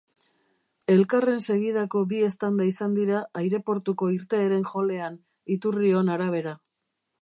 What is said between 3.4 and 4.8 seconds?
aireportuko irteeren